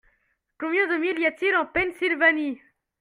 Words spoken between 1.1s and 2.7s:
y a-t-il d'ici en Pennsylvanie?